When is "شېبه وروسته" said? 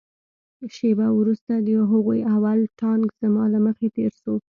0.75-1.53